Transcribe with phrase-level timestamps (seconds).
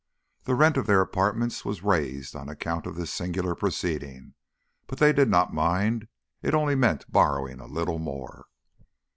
[0.45, 4.33] The rent of their apartments was raised on account of this singular proceeding,
[4.87, 6.07] but that they did not mind.
[6.41, 8.47] It only meant borrowing a little more.